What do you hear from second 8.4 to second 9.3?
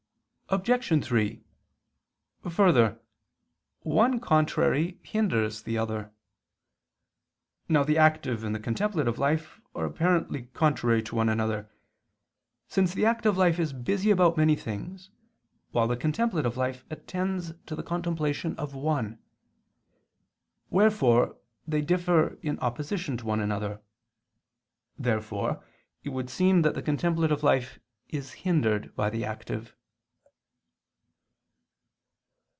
and the contemplative